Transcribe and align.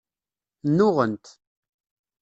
Nnuɣent. 0.67 1.25